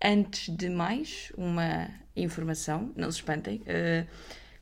[0.03, 4.07] Antes de mais, uma informação, não se espantem, eh,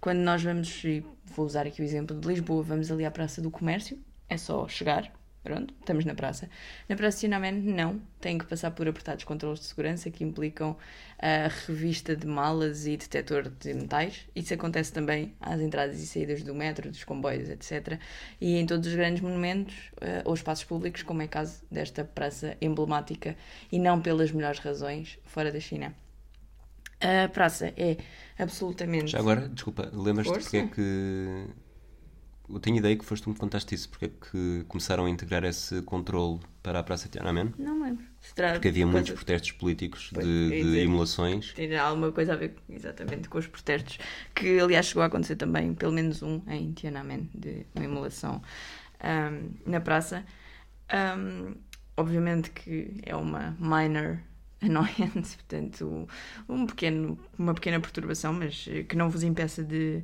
[0.01, 0.83] quando nós vamos,
[1.25, 3.99] vou usar aqui o exemplo de Lisboa, vamos ali à Praça do Comércio,
[4.29, 5.13] é só chegar,
[5.43, 6.49] pronto, estamos na praça.
[6.89, 10.77] Na Praça Tiananmen, não, tem que passar por apertados controles de segurança que implicam
[11.19, 14.27] a revista de malas e detector de metais.
[14.35, 17.99] Isso acontece também às entradas e saídas do metro, dos comboios, etc.
[18.41, 22.05] E em todos os grandes monumentos eh, ou espaços públicos, como é o caso desta
[22.05, 23.37] praça emblemática
[23.71, 25.95] e não pelas melhores razões fora da China.
[27.01, 27.97] A praça é
[28.39, 29.13] absolutamente.
[29.13, 31.47] Já agora, desculpa, lembras-te porque é que.
[32.51, 35.45] Eu tenho ideia que foste tu me contaste isso, porque é que começaram a integrar
[35.45, 37.53] esse controle para a Praça Tiananmen?
[37.59, 38.05] Não lembro.
[38.53, 40.79] Porque havia muitos coisa- protestos políticos Pois, de, de dizer.
[40.85, 41.53] emulações.
[41.53, 43.99] Tem alguma coisa a ver exatamente com os protestos,
[44.35, 48.43] que aliás chegou a acontecer também, pelo menos um em Tiananmen, de uma emulação
[49.01, 50.25] ahm, na praça.
[50.89, 51.55] Ahm,
[51.97, 54.19] obviamente que é uma minor
[54.63, 56.09] annoyance, portanto,
[56.49, 60.03] um pequeno, uma pequena perturbação, mas que não vos impeça de,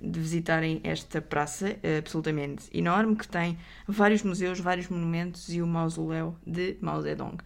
[0.00, 5.66] de visitarem esta praça eh, absolutamente enorme, que tem vários museus, vários monumentos e o
[5.66, 7.38] mausoléu de Mao Zedong.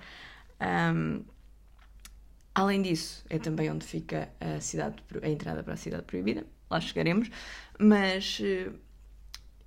[0.60, 1.22] Ahm,
[2.56, 6.46] Além disso, é também onde fica a, cidade, a entrada para a cidade proibida.
[6.70, 7.30] Lá chegaremos.
[7.78, 8.70] Mas eh,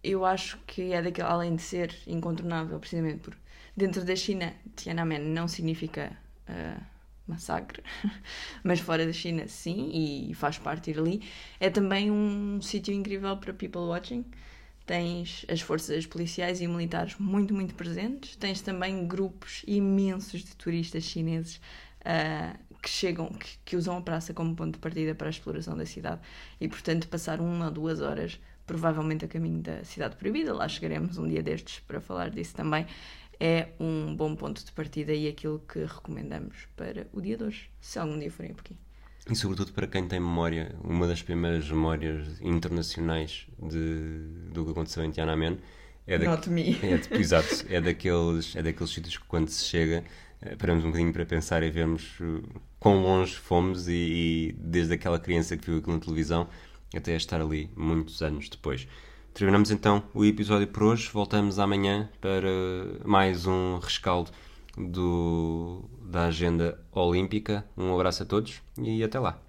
[0.04, 3.38] eu acho que é daquele, além de ser incontornável, precisamente por
[3.78, 6.18] dentro da China, Tiananmen não significa
[6.48, 6.78] eh,
[7.30, 7.84] massacre,
[8.64, 11.22] mas fora da China, sim, e faz parte ir ali.
[11.60, 14.26] É também um sítio incrível para people watching.
[14.86, 18.36] Tens as forças policiais e militares muito, muito presentes.
[18.36, 21.62] Tens também grupos imensos de turistas chineses
[22.04, 25.78] ah, que chegam, que, que usam a praça como ponto de partida para a exploração
[25.78, 26.22] da cidade.
[26.60, 31.18] E, portanto, passar uma ou duas horas, provavelmente a caminho da cidade proibida, lá chegaremos
[31.18, 32.86] um dia destes para falar disso também,
[33.40, 37.70] é um bom ponto de partida e aquilo que recomendamos para o dia de hoje,
[37.80, 38.78] se algum dia forem por aqui.
[39.30, 44.18] E sobretudo para quem tem memória, uma das primeiras memórias internacionais de,
[44.52, 45.60] do que aconteceu em Tiananmen
[46.08, 46.78] é, da, Not me.
[46.82, 50.04] é, de- exato, é daqueles, é daqueles sítios que quando se chega
[50.42, 52.42] eh, paramos um bocadinho para pensar e vermos eh,
[52.80, 56.50] quão longe fomos e, e desde aquela criança que viu aquilo na televisão
[56.96, 58.88] até estar ali muitos anos depois.
[59.40, 61.10] Terminamos então o episódio por hoje.
[61.14, 62.50] Voltamos amanhã para
[63.06, 64.30] mais um rescaldo
[64.78, 67.64] do, da agenda olímpica.
[67.78, 69.40] Um abraço a todos e até lá.